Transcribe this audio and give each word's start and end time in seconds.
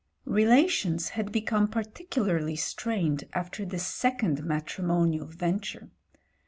Relations 0.25 1.09
had 1.09 1.31
become 1.31 1.67
particularly 1.67 2.55
strained 2.55 3.25
after 3.33 3.63
this 3.63 3.85
second 3.85 4.43
matrimonial 4.43 5.27
venture. 5.27 5.91